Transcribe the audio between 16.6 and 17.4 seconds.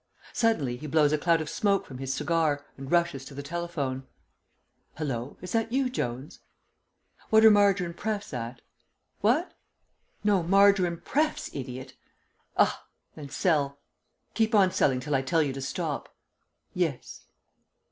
Yes."